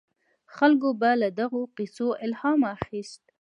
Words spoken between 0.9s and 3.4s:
به له دغو کیسو الهام اخیست.